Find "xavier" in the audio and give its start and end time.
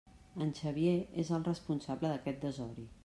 0.59-0.95